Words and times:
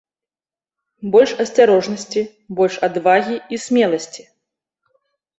Больш 1.15 1.33
асцярожнасці, 1.43 2.23
больш 2.59 2.77
адвагі 2.87 3.35
і 3.57 3.61
смеласці. 3.65 4.23